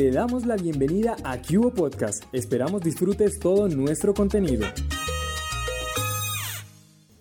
te 0.00 0.10
damos 0.10 0.46
la 0.46 0.56
bienvenida 0.56 1.14
a 1.24 1.36
Cubo 1.36 1.74
Podcast. 1.74 2.24
Esperamos 2.32 2.80
disfrutes 2.80 3.38
todo 3.38 3.68
nuestro 3.68 4.14
contenido. 4.14 4.66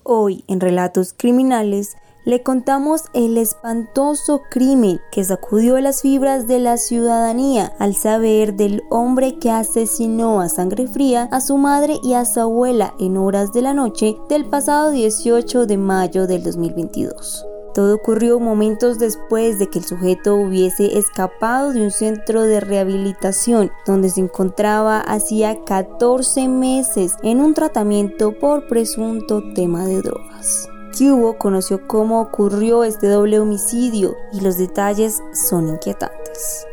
Hoy 0.04 0.46
en 0.48 0.62
Relatos 0.62 1.14
Criminales 1.14 1.98
le 2.24 2.42
contamos 2.42 3.04
el 3.14 3.38
espantoso 3.38 4.44
crimen 4.50 5.02
que 5.12 5.26
sacudió 5.26 5.78
las 5.82 6.04
fibras 6.04 6.48
de 6.48 6.60
la 6.60 6.78
ciudadanía 6.78 7.74
al 7.80 7.96
saber 7.96 8.54
del 8.54 8.84
hombre 8.90 9.40
que 9.40 9.52
asesinó 9.52 10.40
a 10.40 10.48
sangre 10.48 10.88
fría 10.88 11.28
a 11.34 11.42
su 11.42 11.58
madre 11.58 11.96
y 12.02 12.14
a 12.14 12.24
su 12.24 12.40
abuela 12.40 12.94
en 12.98 13.18
horas 13.18 13.52
de 13.52 13.62
la 13.62 13.74
noche 13.74 14.16
del 14.30 14.46
pasado 14.46 14.92
18 14.92 15.66
de 15.66 15.78
mayo 15.78 16.28
del 16.28 16.44
2022. 16.44 17.49
Todo 17.74 17.96
ocurrió 17.96 18.40
momentos 18.40 18.98
después 19.00 19.60
de 19.60 19.68
que 19.68 19.80
el 19.80 19.86
sujeto 19.86 20.36
hubiese 20.36 20.98
escapado 20.98 21.72
de 21.72 21.84
un 21.84 21.92
centro 21.92 22.42
de 22.44 22.60
rehabilitación 22.60 23.72
donde 23.86 24.10
se 24.10 24.22
encontraba 24.22 25.00
hacía 25.00 25.64
14 25.64 26.48
meses 26.48 27.16
en 27.22 27.40
un 27.40 27.54
tratamiento 27.54 28.32
por 28.40 28.68
presunto 28.68 29.44
tema 29.54 29.86
de 29.86 30.02
drogas. 30.02 30.70
Cubo 30.98 31.38
conoció 31.38 31.88
cómo 31.88 32.22
ocurrió 32.22 32.84
este 32.84 33.08
doble 33.08 33.40
homicidio 33.40 34.16
y 34.34 34.42
los 34.42 34.58
detalles 34.58 35.22
son 35.48 35.70
inquietantes. 35.70 36.66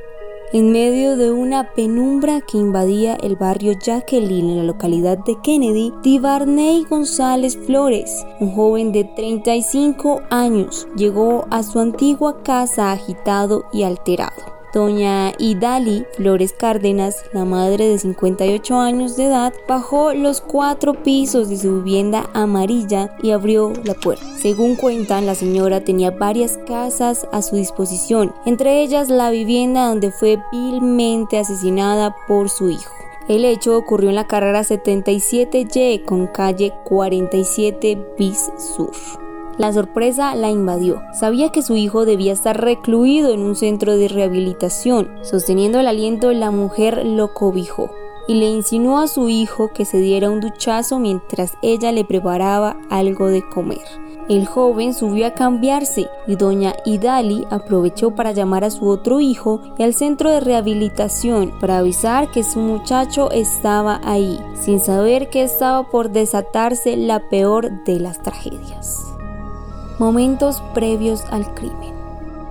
En 0.53 0.71
medio 0.71 1.17
de 1.17 1.33
una 1.33 1.75
penumbra 1.75 2.41
que 2.41 2.57
invadía 2.57 3.17
el 3.17 3.35
barrio 3.35 3.73
Jacqueline 3.73 4.51
en 4.51 4.57
la 4.59 4.63
localidad 4.63 5.19
de 5.19 5.37
Kennedy, 5.43 5.93
Divarney 6.05 6.85
González 6.89 7.59
Flores, 7.67 8.25
un 8.39 8.53
joven 8.53 8.93
de 8.93 9.03
35 9.03 10.23
años, 10.31 10.87
llegó 10.97 11.47
a 11.51 11.65
su 11.65 11.81
antigua 11.81 12.45
casa 12.45 12.93
agitado 12.93 13.65
y 13.73 13.83
alterado. 13.83 14.56
Doña 14.77 15.33
Idali 15.39 16.05
Flores 16.19 16.53
Cárdenas, 16.53 17.25
la 17.33 17.47
madre 17.47 17.89
de 17.89 17.99
58 17.99 18.79
años 18.79 19.17
de 19.17 19.25
edad, 19.25 19.55
bajó 19.67 20.13
los 20.13 20.43
cuatro 20.43 20.93
pisos 21.03 21.49
de 21.49 21.57
su 21.57 21.77
vivienda 21.77 22.29
amarilla 22.35 23.17
y 23.23 23.31
abrió 23.31 23.73
la 23.85 23.95
puerta. 23.95 24.27
Según 24.37 24.77
cuentan, 24.77 25.25
la 25.25 25.35
señora 25.35 25.83
tenía 25.83 26.11
varias 26.11 26.59
casas 26.59 27.27
a 27.33 27.41
su 27.41 27.57
disposición, 27.57 28.35
entre 28.45 28.83
ellas 28.83 29.09
la 29.09 29.31
vivienda 29.31 29.89
donde 29.89 30.11
fue 30.11 30.39
vilmente 30.53 31.39
asesinada 31.39 32.15
por 32.29 32.51
su 32.51 32.69
hijo. 32.69 32.93
El 33.29 33.47
hecho 33.47 33.79
ocurrió 33.79 34.11
en 34.11 34.17
la 34.17 34.27
carrera 34.27 34.61
77Y 34.61 36.05
con 36.05 36.27
calle 36.27 36.75
47 36.85 37.97
bis 38.19 38.51
sur. 38.77 38.93
La 39.59 39.73
sorpresa 39.73 40.35
la 40.35 40.51
invadió. 40.51 41.03
Sabía 41.13 41.51
que 41.51 41.63
su 41.63 41.77
hijo 41.77 42.05
debía 42.05 42.33
estar 42.33 42.61
recluido 42.61 43.33
en 43.33 43.41
un 43.41 43.57
centro 43.57 43.97
de 43.97 44.09
rehabilitación. 44.09 45.11
Sosteniendo 45.23 45.81
el 45.81 45.87
aliento, 45.87 46.33
la 46.33 46.51
mujer 46.51 47.07
lo 47.07 47.33
cobijó 47.33 47.91
y 48.29 48.35
le 48.35 48.47
insinuó 48.47 48.99
a 48.99 49.09
su 49.09 49.29
hijo 49.29 49.71
que 49.73 49.85
se 49.85 49.99
diera 49.99 50.31
un 50.31 50.41
duchazo 50.41 50.99
mientras 50.99 51.55
ella 51.63 51.93
le 51.93 52.05
preparaba 52.05 52.77
algo 52.91 53.29
de 53.29 53.49
comer. 53.49 53.85
El 54.29 54.45
joven 54.45 54.93
subió 54.93 55.29
a 55.29 55.31
cambiarse 55.35 56.09
y 56.27 56.35
doña 56.35 56.75
Idali 56.85 57.47
aprovechó 57.49 58.11
para 58.17 58.33
llamar 58.33 58.65
a 58.65 58.71
su 58.71 58.89
otro 58.89 59.21
hijo 59.21 59.61
y 59.79 59.85
al 59.85 59.95
centro 59.95 60.31
de 60.31 60.41
rehabilitación 60.41 61.53
para 61.61 61.79
avisar 61.79 62.31
que 62.33 62.43
su 62.43 62.59
muchacho 62.59 63.31
estaba 63.31 64.01
ahí, 64.05 64.41
sin 64.61 64.81
saber 64.81 65.31
que 65.31 65.45
estaba 65.45 65.89
por 65.89 66.11
desatarse 66.11 66.97
la 66.97 67.21
peor 67.29 67.85
de 67.85 68.01
las 68.01 68.21
tragedias 68.21 69.06
momentos 69.99 70.63
previos 70.75 71.25
al 71.31 71.55
crimen. 71.55 71.97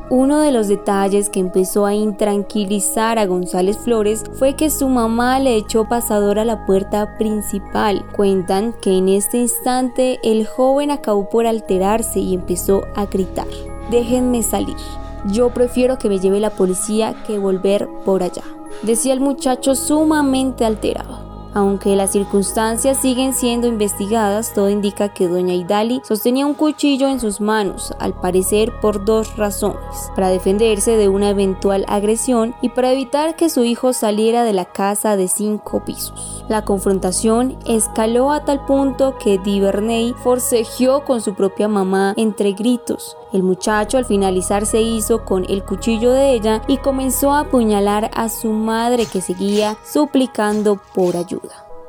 Uno 0.09 0.39
de 0.39 0.51
los 0.51 0.67
detalles 0.67 1.29
que 1.29 1.39
empezó 1.39 1.87
a 1.87 1.95
intranquilizar 1.95 3.17
a 3.17 3.25
González 3.25 3.75
Flores 3.79 4.23
fue 4.37 4.55
que 4.55 4.69
su 4.69 4.87
mamá 4.87 5.39
le 5.39 5.55
echó 5.55 5.89
pasador 5.89 6.37
a 6.37 6.45
la 6.45 6.63
puerta 6.67 7.17
principal. 7.17 8.05
Cuentan 8.15 8.73
que 8.81 8.97
en 8.97 9.09
este 9.09 9.39
instante 9.39 10.19
el 10.21 10.45
joven 10.45 10.91
acabó 10.91 11.27
por 11.27 11.47
alterarse 11.47 12.19
y 12.19 12.35
empezó 12.35 12.83
a 12.95 13.07
gritar, 13.07 13.47
déjenme 13.89 14.43
salir, 14.43 14.77
yo 15.25 15.49
prefiero 15.49 15.97
que 15.97 16.07
me 16.07 16.19
lleve 16.19 16.39
la 16.39 16.51
policía 16.51 17.15
que 17.25 17.39
volver 17.39 17.89
por 18.05 18.21
allá, 18.21 18.43
decía 18.83 19.11
el 19.11 19.21
muchacho 19.21 19.73
sumamente 19.73 20.65
alterado. 20.65 21.24
Aunque 21.55 21.95
las 21.95 22.11
circunstancias 22.11 22.97
siguen 22.97 23.33
siendo 23.33 23.67
investigadas, 23.67 24.53
todo 24.53 24.69
indica 24.69 25.13
que 25.13 25.29
doña 25.29 25.53
Idali 25.53 26.01
sostenía 26.03 26.45
un 26.45 26.53
cuchillo 26.53 27.07
en 27.07 27.21
sus 27.21 27.39
manos, 27.39 27.93
al 27.97 28.13
parecer 28.13 28.73
por 28.81 29.05
dos 29.05 29.37
razones, 29.37 30.11
para 30.15 30.27
defenderse 30.27 30.97
de 30.97 31.07
una 31.07 31.29
eventual 31.29 31.85
agresión 31.87 32.53
y 32.61 32.67
para 32.67 32.91
evitar 32.91 33.37
que 33.37 33.49
su 33.49 33.63
hijo 33.63 33.93
saliera 33.93 34.43
de 34.43 34.51
la 34.51 34.65
casa 34.65 35.15
de 35.15 35.29
cinco 35.29 35.85
pisos. 35.85 36.43
La 36.49 36.65
confrontación 36.65 37.57
escaló 37.65 38.33
a 38.33 38.43
tal 38.43 38.65
punto 38.65 39.17
que 39.17 39.37
Diverney 39.37 40.13
forcejeó 40.23 41.05
con 41.05 41.21
su 41.21 41.35
propia 41.35 41.69
mamá 41.69 42.13
entre 42.17 42.51
gritos. 42.51 43.15
El 43.31 43.43
muchacho 43.43 43.97
al 43.97 44.05
finalizar 44.05 44.65
se 44.65 44.81
hizo 44.81 45.23
con 45.23 45.45
el 45.49 45.63
cuchillo 45.63 46.11
de 46.11 46.33
ella 46.33 46.61
y 46.67 46.77
comenzó 46.77 47.31
a 47.31 47.41
apuñalar 47.41 48.11
a 48.13 48.29
su 48.29 48.51
madre 48.51 49.05
que 49.05 49.21
seguía 49.21 49.77
suplicando 49.83 50.79
por 50.93 51.15
ayuda. 51.17 51.44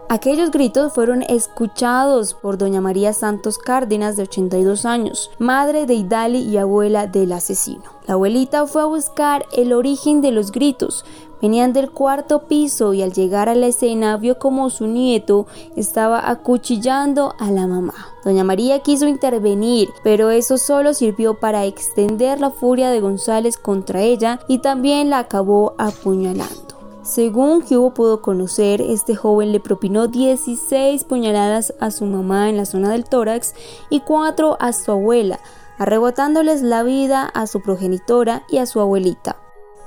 Aquellos 0.08 0.52
gritos 0.52 0.92
fueron 0.92 1.22
escuchados 1.22 2.34
por 2.34 2.58
doña 2.58 2.80
María 2.80 3.12
Santos 3.12 3.58
Cárdenas 3.58 4.16
de 4.16 4.22
82 4.22 4.84
años, 4.84 5.32
madre 5.40 5.84
de 5.84 5.94
Idali 5.94 6.38
y 6.38 6.58
abuela 6.58 7.08
del 7.08 7.32
asesino. 7.32 7.82
La 8.06 8.14
abuelita 8.14 8.68
fue 8.68 8.82
a 8.82 8.86
buscar 8.86 9.46
el 9.52 9.72
origen 9.72 10.20
de 10.20 10.30
los 10.30 10.52
gritos. 10.52 11.04
Venían 11.42 11.72
del 11.72 11.90
cuarto 11.90 12.46
piso 12.46 12.94
y 12.94 13.02
al 13.02 13.12
llegar 13.12 13.48
a 13.48 13.56
la 13.56 13.66
escena 13.66 14.16
vio 14.16 14.38
como 14.38 14.70
su 14.70 14.86
nieto 14.86 15.48
estaba 15.74 16.30
acuchillando 16.30 17.34
a 17.40 17.50
la 17.50 17.66
mamá. 17.66 18.14
Doña 18.24 18.44
María 18.44 18.78
quiso 18.78 19.08
intervenir, 19.08 19.88
pero 20.04 20.30
eso 20.30 20.56
solo 20.56 20.94
sirvió 20.94 21.34
para 21.34 21.64
extender 21.64 22.38
la 22.38 22.50
furia 22.50 22.90
de 22.90 23.00
González 23.00 23.56
contra 23.56 24.02
ella 24.02 24.38
y 24.46 24.58
también 24.58 25.10
la 25.10 25.18
acabó 25.18 25.74
apuñalando. 25.78 26.65
Según 27.06 27.62
Hugo 27.62 27.94
pudo 27.94 28.20
conocer, 28.20 28.80
este 28.80 29.14
joven 29.14 29.52
le 29.52 29.60
propinó 29.60 30.08
16 30.08 31.04
puñaladas 31.04 31.72
a 31.78 31.92
su 31.92 32.04
mamá 32.04 32.48
en 32.48 32.56
la 32.56 32.64
zona 32.64 32.90
del 32.90 33.04
tórax 33.04 33.54
y 33.90 34.00
4 34.00 34.56
a 34.58 34.72
su 34.72 34.90
abuela, 34.90 35.38
arrebatándoles 35.78 36.62
la 36.62 36.82
vida 36.82 37.22
a 37.22 37.46
su 37.46 37.60
progenitora 37.60 38.42
y 38.48 38.58
a 38.58 38.66
su 38.66 38.80
abuelita. 38.80 39.36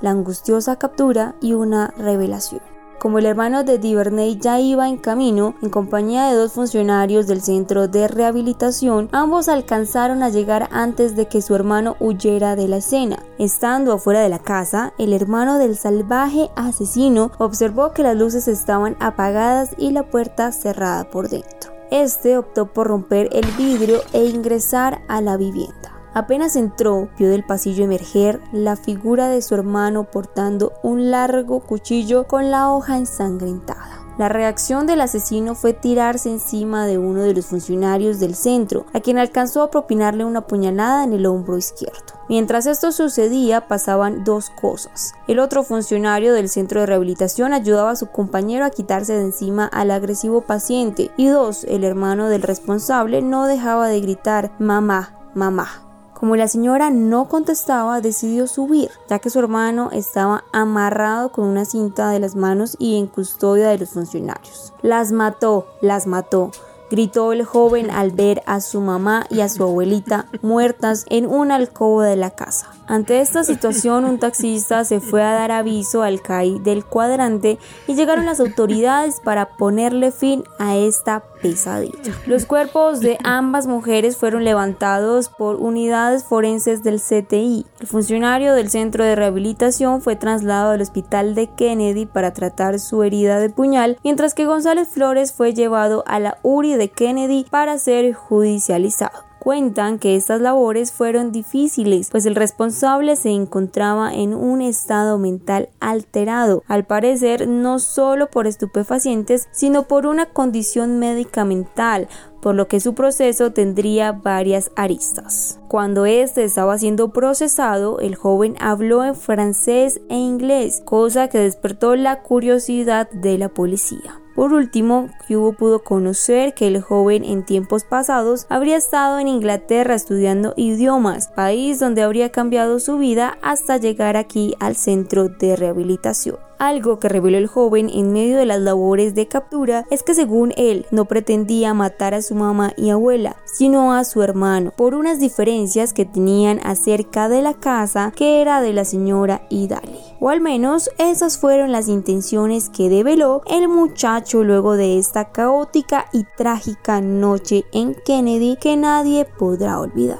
La 0.00 0.12
angustiosa 0.12 0.76
captura 0.76 1.34
y 1.42 1.52
una 1.52 1.88
revelación. 1.98 2.69
Como 3.00 3.18
el 3.18 3.24
hermano 3.24 3.64
de 3.64 3.78
Diverney 3.78 4.36
ya 4.38 4.60
iba 4.60 4.86
en 4.86 4.98
camino, 4.98 5.54
en 5.62 5.70
compañía 5.70 6.26
de 6.26 6.34
dos 6.34 6.52
funcionarios 6.52 7.26
del 7.26 7.40
centro 7.40 7.88
de 7.88 8.06
rehabilitación, 8.08 9.08
ambos 9.10 9.48
alcanzaron 9.48 10.22
a 10.22 10.28
llegar 10.28 10.68
antes 10.70 11.16
de 11.16 11.26
que 11.26 11.40
su 11.40 11.54
hermano 11.54 11.96
huyera 11.98 12.56
de 12.56 12.68
la 12.68 12.76
escena. 12.76 13.24
Estando 13.38 13.94
afuera 13.94 14.20
de 14.20 14.28
la 14.28 14.38
casa, 14.38 14.92
el 14.98 15.14
hermano 15.14 15.56
del 15.56 15.78
salvaje 15.78 16.50
asesino 16.56 17.32
observó 17.38 17.94
que 17.94 18.02
las 18.02 18.16
luces 18.16 18.48
estaban 18.48 18.98
apagadas 19.00 19.70
y 19.78 19.92
la 19.92 20.02
puerta 20.02 20.52
cerrada 20.52 21.04
por 21.08 21.30
dentro. 21.30 21.72
Este 21.90 22.36
optó 22.36 22.66
por 22.66 22.88
romper 22.88 23.30
el 23.32 23.46
vidrio 23.52 24.00
e 24.12 24.26
ingresar 24.26 25.00
a 25.08 25.22
la 25.22 25.38
vivienda. 25.38 25.89
Apenas 26.12 26.56
entró, 26.56 27.08
vio 27.18 27.30
del 27.30 27.44
pasillo 27.44 27.84
emerger 27.84 28.40
la 28.52 28.76
figura 28.76 29.28
de 29.28 29.42
su 29.42 29.54
hermano 29.54 30.04
portando 30.04 30.72
un 30.82 31.10
largo 31.10 31.60
cuchillo 31.60 32.26
con 32.26 32.50
la 32.50 32.72
hoja 32.72 32.96
ensangrentada. 32.96 34.00
La 34.18 34.28
reacción 34.28 34.86
del 34.86 35.00
asesino 35.00 35.54
fue 35.54 35.72
tirarse 35.72 36.30
encima 36.30 36.84
de 36.84 36.98
uno 36.98 37.22
de 37.22 37.32
los 37.32 37.46
funcionarios 37.46 38.20
del 38.20 38.34
centro, 38.34 38.84
a 38.92 39.00
quien 39.00 39.16
alcanzó 39.16 39.62
a 39.62 39.70
propinarle 39.70 40.26
una 40.26 40.46
puñalada 40.46 41.04
en 41.04 41.14
el 41.14 41.24
hombro 41.24 41.56
izquierdo. 41.56 42.20
Mientras 42.28 42.66
esto 42.66 42.92
sucedía, 42.92 43.66
pasaban 43.66 44.22
dos 44.22 44.50
cosas. 44.50 45.14
El 45.26 45.38
otro 45.38 45.62
funcionario 45.62 46.34
del 46.34 46.50
centro 46.50 46.80
de 46.80 46.86
rehabilitación 46.86 47.54
ayudaba 47.54 47.92
a 47.92 47.96
su 47.96 48.08
compañero 48.08 48.66
a 48.66 48.70
quitarse 48.70 49.14
de 49.14 49.22
encima 49.22 49.64
al 49.64 49.90
agresivo 49.90 50.42
paciente. 50.42 51.10
Y 51.16 51.28
dos, 51.28 51.64
el 51.64 51.82
hermano 51.82 52.28
del 52.28 52.42
responsable 52.42 53.22
no 53.22 53.46
dejaba 53.46 53.88
de 53.88 54.02
gritar 54.02 54.52
mamá, 54.58 55.16
mamá. 55.34 55.89
Como 56.20 56.36
la 56.36 56.48
señora 56.48 56.90
no 56.90 57.28
contestaba, 57.28 58.02
decidió 58.02 58.46
subir, 58.46 58.90
ya 59.08 59.20
que 59.20 59.30
su 59.30 59.38
hermano 59.38 59.88
estaba 59.90 60.44
amarrado 60.52 61.32
con 61.32 61.46
una 61.46 61.64
cinta 61.64 62.10
de 62.10 62.20
las 62.20 62.36
manos 62.36 62.76
y 62.78 62.98
en 62.98 63.06
custodia 63.06 63.68
de 63.68 63.78
los 63.78 63.88
funcionarios. 63.88 64.74
Las 64.82 65.12
mató, 65.12 65.64
las 65.80 66.06
mató 66.06 66.50
gritó 66.90 67.32
el 67.32 67.44
joven 67.44 67.90
al 67.90 68.10
ver 68.10 68.42
a 68.46 68.60
su 68.60 68.80
mamá 68.80 69.24
y 69.30 69.40
a 69.40 69.48
su 69.48 69.62
abuelita 69.62 70.26
muertas 70.42 71.06
en 71.08 71.26
una 71.26 71.54
alcoba 71.54 72.06
de 72.06 72.16
la 72.16 72.30
casa. 72.30 72.66
Ante 72.86 73.20
esta 73.20 73.44
situación, 73.44 74.04
un 74.04 74.18
taxista 74.18 74.84
se 74.84 75.00
fue 75.00 75.22
a 75.22 75.32
dar 75.32 75.52
aviso 75.52 76.02
al 76.02 76.20
CAI 76.20 76.58
del 76.58 76.84
cuadrante 76.84 77.58
y 77.86 77.94
llegaron 77.94 78.26
las 78.26 78.40
autoridades 78.40 79.20
para 79.20 79.56
ponerle 79.56 80.10
fin 80.10 80.42
a 80.58 80.76
esta 80.76 81.22
pesadilla. 81.40 82.14
Los 82.26 82.46
cuerpos 82.46 83.00
de 83.00 83.18
ambas 83.24 83.66
mujeres 83.66 84.16
fueron 84.16 84.44
levantados 84.44 85.28
por 85.28 85.56
unidades 85.56 86.24
forenses 86.24 86.82
del 86.82 87.00
CTI. 87.00 87.66
El 87.80 87.86
funcionario 87.86 88.54
del 88.54 88.70
centro 88.70 89.04
de 89.04 89.16
rehabilitación 89.16 90.02
fue 90.02 90.16
trasladado 90.16 90.70
al 90.70 90.82
hospital 90.82 91.34
de 91.34 91.48
Kennedy 91.48 92.06
para 92.06 92.32
tratar 92.32 92.78
su 92.78 93.02
herida 93.02 93.38
de 93.38 93.50
puñal, 93.50 93.98
mientras 94.04 94.34
que 94.34 94.46
González 94.46 94.88
Flores 94.88 95.32
fue 95.32 95.54
llevado 95.54 96.04
a 96.06 96.18
la 96.18 96.38
URI 96.42 96.74
de 96.74 96.90
Kennedy 96.90 97.46
para 97.50 97.78
ser 97.78 98.12
judicializado 98.14 99.29
cuentan 99.40 99.98
que 99.98 100.14
estas 100.14 100.40
labores 100.40 100.92
fueron 100.92 101.32
difíciles, 101.32 102.10
pues 102.10 102.26
el 102.26 102.36
responsable 102.36 103.16
se 103.16 103.30
encontraba 103.30 104.14
en 104.14 104.34
un 104.34 104.60
estado 104.60 105.18
mental 105.18 105.70
alterado, 105.80 106.62
al 106.68 106.84
parecer 106.84 107.48
no 107.48 107.80
solo 107.80 108.30
por 108.30 108.46
estupefacientes, 108.46 109.48
sino 109.50 109.84
por 109.84 110.06
una 110.06 110.26
condición 110.26 110.98
medicamental, 111.00 112.06
por 112.40 112.54
lo 112.54 112.68
que 112.68 112.80
su 112.80 112.94
proceso 112.94 113.52
tendría 113.52 114.12
varias 114.12 114.70
aristas. 114.76 115.58
Cuando 115.68 116.06
este 116.06 116.44
estaba 116.44 116.78
siendo 116.78 117.12
procesado, 117.12 117.98
el 118.00 118.14
joven 118.14 118.56
habló 118.60 119.04
en 119.04 119.14
francés 119.14 120.00
e 120.08 120.16
inglés, 120.16 120.82
cosa 120.84 121.28
que 121.28 121.38
despertó 121.38 121.96
la 121.96 122.22
curiosidad 122.22 123.10
de 123.10 123.38
la 123.38 123.48
policía. 123.48 124.19
Por 124.34 124.52
último, 124.52 125.10
Cubo 125.26 125.52
pudo 125.52 125.82
conocer 125.82 126.54
que 126.54 126.68
el 126.68 126.80
joven 126.80 127.24
en 127.24 127.44
tiempos 127.44 127.84
pasados 127.84 128.46
habría 128.48 128.76
estado 128.76 129.18
en 129.18 129.28
Inglaterra 129.28 129.94
estudiando 129.94 130.54
idiomas, 130.56 131.28
país 131.28 131.78
donde 131.78 132.02
habría 132.02 132.30
cambiado 132.30 132.78
su 132.78 132.98
vida 132.98 133.38
hasta 133.42 133.76
llegar 133.76 134.16
aquí 134.16 134.54
al 134.60 134.76
centro 134.76 135.28
de 135.28 135.56
rehabilitación. 135.56 136.49
Algo 136.60 137.00
que 137.00 137.08
reveló 137.08 137.38
el 137.38 137.46
joven 137.46 137.88
en 137.88 138.12
medio 138.12 138.36
de 138.36 138.44
las 138.44 138.60
labores 138.60 139.14
de 139.14 139.26
captura 139.26 139.86
es 139.90 140.02
que 140.02 140.14
según 140.14 140.52
él 140.58 140.84
no 140.90 141.06
pretendía 141.06 141.72
matar 141.72 142.12
a 142.12 142.20
su 142.20 142.34
mamá 142.34 142.74
y 142.76 142.90
abuela, 142.90 143.36
sino 143.46 143.94
a 143.94 144.04
su 144.04 144.20
hermano, 144.20 144.70
por 144.76 144.94
unas 144.94 145.20
diferencias 145.20 145.94
que 145.94 146.04
tenían 146.04 146.60
acerca 146.62 147.30
de 147.30 147.40
la 147.40 147.54
casa 147.54 148.12
que 148.14 148.42
era 148.42 148.60
de 148.60 148.74
la 148.74 148.84
señora 148.84 149.40
Idali. 149.48 150.00
O 150.20 150.28
al 150.28 150.42
menos 150.42 150.90
esas 150.98 151.38
fueron 151.38 151.72
las 151.72 151.88
intenciones 151.88 152.68
que 152.68 152.90
develó 152.90 153.40
el 153.46 153.66
muchacho 153.66 154.44
luego 154.44 154.76
de 154.76 154.98
esta 154.98 155.32
caótica 155.32 156.08
y 156.12 156.24
trágica 156.36 157.00
noche 157.00 157.64
en 157.72 157.94
Kennedy 157.94 158.58
que 158.60 158.76
nadie 158.76 159.24
podrá 159.24 159.80
olvidar. 159.80 160.18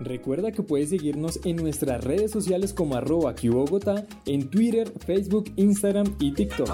Recuerda 0.00 0.50
que 0.50 0.62
puedes 0.62 0.88
seguirnos 0.88 1.40
en 1.44 1.56
nuestras 1.56 2.02
redes 2.02 2.30
sociales 2.30 2.72
como 2.72 2.94
arroba 2.96 3.34
Bogotá 3.42 4.06
en 4.24 4.48
Twitter, 4.48 4.92
Facebook, 5.04 5.52
Instagram 5.56 6.16
y 6.18 6.32
TikTok. 6.32 6.70